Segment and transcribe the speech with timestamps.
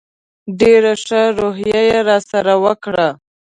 [0.59, 3.07] ډېره ښه رویه یې راسره وکړه.